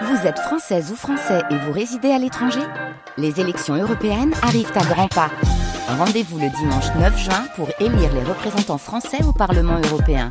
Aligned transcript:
Vous 0.00 0.26
êtes 0.26 0.38
française 0.38 0.90
ou 0.90 0.96
français 0.96 1.42
et 1.50 1.56
vous 1.56 1.72
résidez 1.72 2.10
à 2.10 2.18
l'étranger 2.18 2.62
Les 3.18 3.40
élections 3.40 3.74
européennes 3.74 4.32
arrivent 4.42 4.72
à 4.74 4.84
grands 4.84 5.08
pas. 5.08 5.30
Rendez-vous 5.86 6.38
le 6.38 6.48
dimanche 6.48 6.86
9 6.98 7.18
juin 7.18 7.44
pour 7.56 7.68
élire 7.78 8.12
les 8.14 8.22
représentants 8.22 8.78
français 8.78 9.22
au 9.24 9.32
Parlement 9.32 9.78
européen. 9.90 10.30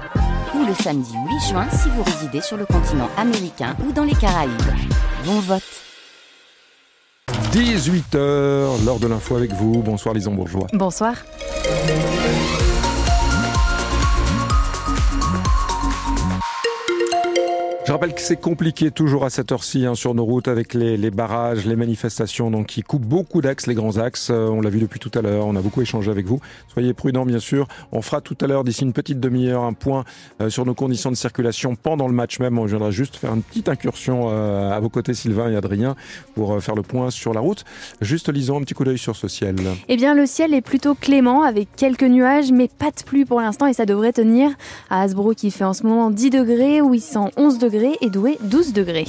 Ou 0.56 0.66
le 0.66 0.74
samedi 0.74 1.14
8 1.14 1.50
juin 1.50 1.68
si 1.70 1.90
vous 1.90 2.04
résidez 2.04 2.42
sur 2.42 2.58
le 2.58 2.66
continent 2.66 3.10
américain 3.18 3.76
ou 3.88 3.92
dans 3.92 4.04
les 4.04 4.16
Caraïbes. 4.16 4.52
Bon 5.26 5.40
vote 5.40 5.62
18h, 7.52 8.86
l'heure 8.86 9.00
de 9.00 9.08
l'info 9.08 9.36
avec 9.36 9.52
vous. 9.54 9.84
Bonsoir 9.84 10.16
Lison 10.16 10.34
Bourgeois. 10.34 10.68
Bonsoir. 10.74 11.16
Je 17.84 17.92
rappelle 17.92 18.14
que 18.14 18.22
c'est 18.22 18.40
compliqué 18.40 18.92
toujours 18.92 19.26
à 19.26 19.32
cette 19.32 19.52
heure-ci 19.52 19.88
hein, 19.88 19.96
sur 19.96 20.14
nos 20.14 20.24
routes 20.24 20.48
avec 20.48 20.76
les, 20.76 21.10
barrages, 21.10 21.66
les 21.66 21.76
manifestations 21.76 22.52
donc 22.52 22.68
qui 22.68 22.84
coupent 22.84 23.08
beaucoup 23.08 23.42
d'axes, 23.42 23.66
les 23.66 23.74
grands 23.74 23.98
axes. 23.98 24.30
Euh, 24.30 24.50
on 24.50 24.62
l'a 24.62 24.70
vu 24.70 24.80
depuis 24.80 25.00
tout 25.00 25.10
à 25.16 25.24
l'heure, 25.24 25.48
on 25.48 25.56
a 25.56 25.62
beaucoup 25.62 25.82
échangé 25.82 26.12
avec 26.12 26.28
vous. 26.28 26.40
Soyez 26.72 26.94
prudents 26.94 27.26
bien 27.26 27.40
sûr. 27.40 27.68
On 27.92 28.04
fera 28.04 28.22
tout 28.22 28.38
à 28.40 28.46
l'heure 28.46 28.64
d'ici 28.64 28.84
une 28.84 28.94
petite 28.94 29.20
demi-heure 29.20 29.64
un 29.64 29.74
point 29.74 30.04
euh, 30.42 30.52
sur 30.52 30.64
nos 30.64 30.76
conditions 30.76 31.10
de 31.10 31.16
circulation 31.16 31.76
pendant 31.76 32.08
le 32.08 32.14
match 32.14 32.40
même. 32.40 32.60
On 32.60 32.66
viendra 32.66 32.92
juste 32.92 33.16
faire 33.16 33.34
une 33.34 33.42
petite 33.42 33.68
incursion 33.68 34.28
euh, 34.30 34.72
à 34.72 34.80
vos 34.80 34.90
côtés 34.90 35.16
Sylvain 35.16 35.52
et 35.52 35.56
Adrien 35.56 35.96
pour 36.36 36.62
faire 36.62 36.76
le 36.76 36.84
point 36.84 37.10
sur 37.10 37.34
la 37.34 37.40
route. 37.40 37.66
Juste 38.00 38.32
lisons 38.32 38.58
un 38.58 38.62
petit 38.62 38.76
coup 38.76 38.84
d'œil 38.84 39.00
sur 39.00 39.16
ce 39.16 39.28
ciel. 39.28 39.56
Eh 39.88 39.98
bien 39.98 40.14
le 40.14 40.28
ciel 40.28 40.54
est 40.54 40.62
plutôt 40.62 40.94
clément 40.94 41.42
avec 41.42 41.68
quelques 41.76 42.04
nuages 42.04 42.52
mais 42.52 42.68
pas 42.68 42.92
de 42.92 43.04
pluie 43.04 43.26
pour 43.26 43.42
l'instant 43.42 43.66
et 43.66 43.74
ça 43.74 43.88
devrait 43.88 44.14
tenir. 44.14 44.52
À 44.92 45.02
Hasbro 45.02 45.34
qui 45.34 45.50
fait 45.50 45.64
en 45.64 45.74
ce 45.74 45.82
moment 45.82 46.12
10 46.12 46.30
degrés, 46.30 46.80
811 46.80 47.58
degrés 47.58 47.71
et 48.02 48.10
Douai 48.10 48.38
12 48.42 48.74
degrés. 48.74 49.08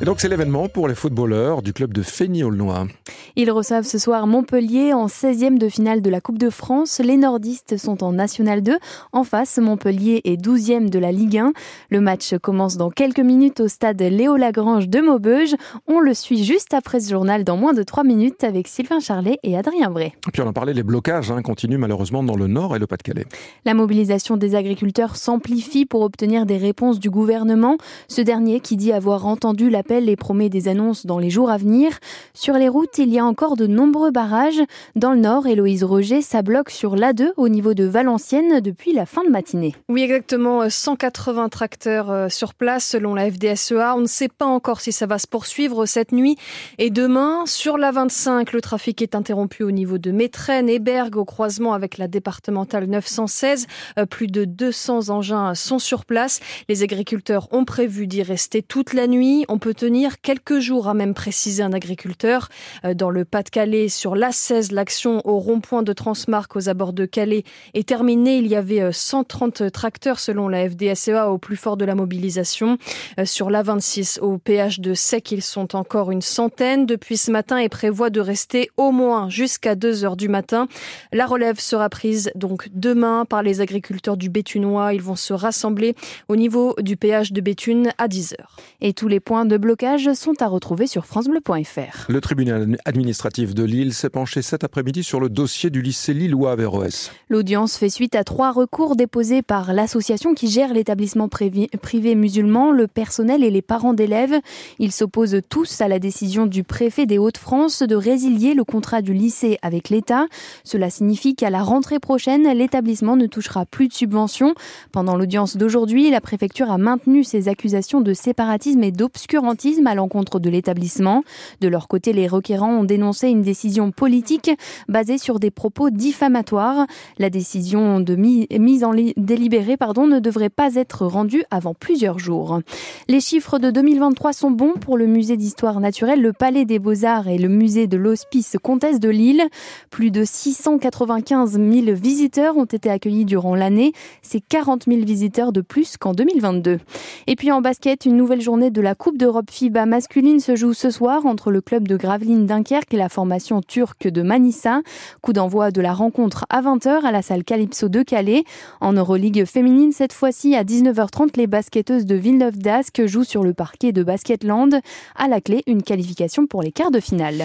Et 0.00 0.04
donc 0.04 0.20
c'est 0.20 0.28
l'événement 0.28 0.68
pour 0.68 0.86
les 0.86 0.94
footballeurs 0.94 1.60
du 1.60 1.72
club 1.72 1.92
de 1.92 2.02
Fény-Aulnois. 2.02 2.86
Ils 3.34 3.50
reçoivent 3.50 3.84
ce 3.84 3.98
soir 3.98 4.28
Montpellier 4.28 4.92
en 4.92 5.06
16e 5.06 5.58
de 5.58 5.68
finale 5.68 6.02
de 6.02 6.10
la 6.10 6.20
Coupe 6.20 6.38
de 6.38 6.50
France. 6.50 7.00
Les 7.02 7.16
nordistes 7.16 7.76
sont 7.76 8.04
en 8.04 8.12
National 8.12 8.62
2. 8.62 8.78
En 9.12 9.24
face, 9.24 9.58
Montpellier 9.58 10.20
est 10.24 10.40
12e 10.40 10.88
de 10.88 11.00
la 11.00 11.10
Ligue 11.10 11.38
1. 11.38 11.52
Le 11.90 12.00
match 12.00 12.36
commence 12.40 12.76
dans 12.76 12.90
quelques 12.90 13.18
minutes 13.18 13.58
au 13.58 13.66
stade 13.66 14.00
Léo 14.00 14.36
Lagrange 14.36 14.88
de 14.88 15.00
Maubeuge. 15.00 15.56
On 15.88 15.98
le 15.98 16.14
suit 16.14 16.44
juste 16.44 16.74
après 16.74 17.00
ce 17.00 17.10
journal 17.10 17.42
dans 17.42 17.56
moins 17.56 17.72
de 17.72 17.82
3 17.82 18.04
minutes 18.04 18.44
avec 18.44 18.68
Sylvain 18.68 19.00
Charlet 19.00 19.40
et 19.42 19.56
Adrien 19.56 19.90
Bray. 19.90 20.12
Et 20.28 20.30
puis 20.32 20.42
on 20.42 20.46
en 20.46 20.52
parlait, 20.52 20.74
les 20.74 20.84
blocages 20.84 21.32
hein, 21.32 21.42
continuent 21.42 21.78
malheureusement 21.78 22.22
dans 22.22 22.36
le 22.36 22.46
nord 22.46 22.76
et 22.76 22.78
le 22.78 22.86
Pas-de-Calais. 22.86 23.26
La 23.64 23.74
mobilisation 23.74 24.36
des 24.36 24.54
agriculteurs 24.54 25.16
s'amplifie 25.16 25.86
pour 25.86 26.02
obtenir 26.02 26.46
des 26.46 26.56
réponses 26.56 27.00
du 27.00 27.10
gouvernement. 27.10 27.78
Ce 28.06 28.20
dernier 28.20 28.60
qui 28.60 28.76
dit 28.76 28.92
avoir 28.92 29.26
entendu 29.26 29.70
la 29.70 29.82
et 29.90 30.16
promet 30.16 30.50
des 30.50 30.68
annonces 30.68 31.06
dans 31.06 31.18
les 31.18 31.30
jours 31.30 31.50
à 31.50 31.56
venir. 31.56 31.98
Sur 32.34 32.54
les 32.54 32.68
routes, 32.68 32.98
il 32.98 33.08
y 33.08 33.18
a 33.18 33.24
encore 33.24 33.56
de 33.56 33.66
nombreux 33.66 34.10
barrages. 34.10 34.60
Dans 34.96 35.12
le 35.12 35.20
nord, 35.20 35.46
Héloïse 35.46 35.82
Roger, 35.82 36.20
ça 36.20 36.42
bloque 36.42 36.68
sur 36.68 36.94
l'A2 36.94 37.30
au 37.36 37.48
niveau 37.48 37.72
de 37.72 37.84
Valenciennes 37.84 38.60
depuis 38.60 38.92
la 38.92 39.06
fin 39.06 39.24
de 39.24 39.30
matinée. 39.30 39.74
Oui, 39.88 40.02
exactement. 40.02 40.68
180 40.68 41.48
tracteurs 41.48 42.10
euh, 42.10 42.28
sur 42.28 42.52
place 42.52 42.84
selon 42.84 43.14
la 43.14 43.30
FDSEA. 43.30 43.94
On 43.96 44.00
ne 44.00 44.06
sait 44.06 44.28
pas 44.28 44.44
encore 44.44 44.82
si 44.82 44.92
ça 44.92 45.06
va 45.06 45.18
se 45.18 45.26
poursuivre 45.26 45.86
cette 45.86 46.12
nuit 46.12 46.36
et 46.76 46.90
demain. 46.90 47.44
Sur 47.46 47.78
la 47.78 47.90
25, 47.90 48.52
le 48.52 48.60
trafic 48.60 49.00
est 49.00 49.14
interrompu 49.14 49.62
au 49.62 49.70
niveau 49.70 49.96
de 49.96 50.10
Métrennes 50.10 50.68
et 50.68 50.80
Bergue 50.80 51.16
au 51.16 51.24
croisement 51.24 51.72
avec 51.72 51.96
la 51.96 52.08
départementale 52.08 52.86
916. 52.86 53.66
Euh, 53.98 54.04
plus 54.04 54.26
de 54.26 54.44
200 54.44 55.08
engins 55.08 55.54
sont 55.54 55.78
sur 55.78 56.04
place. 56.04 56.40
Les 56.68 56.82
agriculteurs 56.82 57.48
ont 57.52 57.64
prévu 57.64 58.06
d'y 58.06 58.22
rester 58.22 58.62
toute 58.62 58.92
la 58.92 59.06
nuit. 59.06 59.46
On 59.48 59.58
peut 59.58 59.77
tenir 59.78 60.20
quelques 60.20 60.58
jours, 60.58 60.88
a 60.88 60.94
même 60.94 61.14
précisé 61.14 61.62
un 61.62 61.72
agriculteur. 61.72 62.48
Euh, 62.84 62.94
dans 62.94 63.10
le 63.10 63.24
Pas-de-Calais, 63.24 63.88
sur 63.88 64.16
l'A16, 64.16 64.72
l'action 64.72 65.22
au 65.24 65.38
rond-point 65.38 65.84
de 65.84 65.92
Transmarc 65.92 66.56
aux 66.56 66.68
abords 66.68 66.92
de 66.92 67.06
Calais 67.06 67.44
est 67.74 67.88
terminée. 67.88 68.38
Il 68.38 68.48
y 68.48 68.56
avait 68.56 68.92
130 68.92 69.60
euh, 69.60 69.70
tracteurs 69.70 70.18
selon 70.18 70.48
la 70.48 70.68
FDSEA 70.68 71.30
au 71.30 71.38
plus 71.38 71.56
fort 71.56 71.76
de 71.76 71.84
la 71.84 71.94
mobilisation. 71.94 72.76
Euh, 73.20 73.24
sur 73.24 73.50
l'A26, 73.50 74.18
au 74.18 74.38
péage 74.38 74.80
de 74.80 74.94
Sec, 74.94 75.30
ils 75.30 75.42
sont 75.42 75.76
encore 75.76 76.10
une 76.10 76.22
centaine 76.22 76.84
depuis 76.84 77.16
ce 77.16 77.30
matin 77.30 77.58
et 77.58 77.68
prévoient 77.68 78.10
de 78.10 78.20
rester 78.20 78.70
au 78.76 78.90
moins 78.90 79.28
jusqu'à 79.28 79.76
2 79.76 80.04
heures 80.04 80.16
du 80.16 80.28
matin. 80.28 80.66
La 81.12 81.26
relève 81.26 81.60
sera 81.60 81.88
prise 81.88 82.32
donc 82.34 82.68
demain 82.72 83.24
par 83.24 83.44
les 83.44 83.60
agriculteurs 83.60 84.16
du 84.16 84.28
Béthunois. 84.28 84.92
Ils 84.92 85.02
vont 85.02 85.16
se 85.16 85.32
rassembler 85.32 85.94
au 86.26 86.34
niveau 86.34 86.74
du 86.80 86.96
péage 86.96 87.32
de 87.32 87.40
Béthune 87.40 87.92
à 87.96 88.08
10 88.08 88.34
heures. 88.40 88.56
Et 88.80 88.92
tous 88.92 89.06
les 89.06 89.20
points 89.20 89.44
de 89.44 89.56
blocages 89.68 90.14
sont 90.14 90.40
à 90.40 90.46
retrouver 90.46 90.86
sur 90.86 91.04
francebleu.fr. 91.04 92.06
Le 92.08 92.20
tribunal 92.22 92.78
administratif 92.86 93.54
de 93.54 93.64
Lille 93.64 93.92
s'est 93.92 94.08
penché 94.08 94.40
cet 94.40 94.64
après-midi 94.64 95.04
sur 95.04 95.20
le 95.20 95.28
dossier 95.28 95.68
du 95.68 95.82
lycée 95.82 96.14
lillois 96.14 96.52
Averroès. 96.52 97.12
L'audience 97.28 97.76
fait 97.76 97.90
suite 97.90 98.14
à 98.14 98.24
trois 98.24 98.50
recours 98.50 98.96
déposés 98.96 99.42
par 99.42 99.74
l'association 99.74 100.32
qui 100.32 100.48
gère 100.48 100.72
l'établissement 100.72 101.28
privé 101.28 102.14
musulman, 102.14 102.72
le 102.72 102.86
personnel 102.86 103.44
et 103.44 103.50
les 103.50 103.60
parents 103.60 103.92
d'élèves. 103.92 104.40
Ils 104.78 104.90
s'opposent 104.90 105.42
tous 105.50 105.82
à 105.82 105.88
la 105.88 105.98
décision 105.98 106.46
du 106.46 106.64
préfet 106.64 107.04
des 107.04 107.18
Hauts-de-France 107.18 107.82
de 107.82 107.94
résilier 107.94 108.54
le 108.54 108.64
contrat 108.64 109.02
du 109.02 109.12
lycée 109.12 109.58
avec 109.60 109.90
l'État. 109.90 110.28
Cela 110.64 110.88
signifie 110.88 111.34
qu'à 111.34 111.50
la 111.50 111.62
rentrée 111.62 111.98
prochaine, 111.98 112.50
l'établissement 112.56 113.16
ne 113.16 113.26
touchera 113.26 113.66
plus 113.66 113.88
de 113.88 113.92
subventions. 113.92 114.54
Pendant 114.92 115.18
l'audience 115.18 115.58
d'aujourd'hui, 115.58 116.08
la 116.08 116.22
préfecture 116.22 116.70
a 116.70 116.78
maintenu 116.78 117.22
ses 117.22 117.48
accusations 117.48 118.00
de 118.00 118.14
séparatisme 118.14 118.82
et 118.82 118.92
d'obscurantisme 118.92 119.57
à 119.86 119.94
l'encontre 119.94 120.38
de 120.38 120.50
l'établissement. 120.50 121.24
De 121.60 121.68
leur 121.68 121.88
côté, 121.88 122.12
les 122.12 122.28
requérants 122.28 122.72
ont 122.72 122.84
dénoncé 122.84 123.28
une 123.28 123.42
décision 123.42 123.90
politique 123.90 124.50
basée 124.88 125.18
sur 125.18 125.40
des 125.40 125.50
propos 125.50 125.90
diffamatoires. 125.90 126.86
La 127.18 127.28
décision 127.28 128.00
de 128.00 128.14
mise 128.14 128.84
en 128.84 128.94
délibéré 129.16 129.76
pardon, 129.76 130.06
ne 130.06 130.20
devrait 130.20 130.48
pas 130.48 130.76
être 130.76 131.06
rendue 131.06 131.44
avant 131.50 131.74
plusieurs 131.74 132.18
jours. 132.18 132.60
Les 133.08 133.20
chiffres 133.20 133.58
de 133.58 133.70
2023 133.70 134.32
sont 134.32 134.50
bons 134.50 134.74
pour 134.80 134.96
le 134.96 135.06
musée 135.06 135.36
d'histoire 135.36 135.80
naturelle, 135.80 136.22
le 136.22 136.32
Palais 136.32 136.64
des 136.64 136.78
Beaux-Arts 136.78 137.28
et 137.28 137.38
le 137.38 137.48
musée 137.48 137.86
de 137.86 137.96
l'Hospice 137.96 138.56
Comtesse 138.62 139.00
de 139.00 139.08
Lille. 139.08 139.42
Plus 139.90 140.10
de 140.10 140.24
695 140.24 141.52
000 141.52 141.96
visiteurs 141.96 142.56
ont 142.56 142.64
été 142.64 142.90
accueillis 142.90 143.24
durant 143.24 143.54
l'année. 143.54 143.92
C'est 144.22 144.40
40 144.40 144.84
000 144.86 145.04
visiteurs 145.04 145.52
de 145.52 145.60
plus 145.60 145.96
qu'en 145.96 146.12
2022. 146.12 146.78
Et 147.26 147.36
puis 147.36 147.50
en 147.50 147.60
basket, 147.60 148.04
une 148.04 148.16
nouvelle 148.16 148.40
journée 148.40 148.70
de 148.70 148.80
la 148.80 148.94
Coupe 148.94 149.18
d'Europe 149.18 149.37
FIBA 149.50 149.86
masculine 149.86 150.40
se 150.40 150.56
joue 150.56 150.74
ce 150.74 150.90
soir 150.90 151.26
entre 151.26 151.50
le 151.50 151.60
club 151.60 151.86
de 151.86 151.96
Gravelines 151.96 152.46
Dunkerque 152.46 152.92
et 152.94 152.96
la 152.96 153.08
formation 153.08 153.60
turque 153.60 154.08
de 154.08 154.22
Manissa. 154.22 154.82
Coup 155.22 155.32
d'envoi 155.32 155.70
de 155.70 155.80
la 155.80 155.92
rencontre 155.92 156.44
à 156.50 156.62
20h 156.62 157.04
à 157.04 157.12
la 157.12 157.22
salle 157.22 157.44
Calypso 157.44 157.88
de 157.88 158.02
Calais. 158.02 158.44
En 158.80 158.92
Euroligue 158.92 159.44
féminine, 159.44 159.92
cette 159.92 160.12
fois-ci 160.12 160.54
à 160.54 160.64
19h30, 160.64 161.36
les 161.36 161.46
basketteuses 161.46 162.06
de 162.06 162.14
Villeneuve 162.14 162.58
d'Ascq 162.58 163.06
jouent 163.06 163.24
sur 163.24 163.44
le 163.44 163.54
parquet 163.54 163.92
de 163.92 164.02
Basketland. 164.02 164.80
À 165.16 165.28
la 165.28 165.40
clé, 165.40 165.62
une 165.66 165.82
qualification 165.82 166.46
pour 166.46 166.62
les 166.62 166.72
quarts 166.72 166.90
de 166.90 167.00
finale. 167.00 167.44